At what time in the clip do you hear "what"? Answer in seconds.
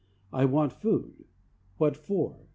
1.77-1.95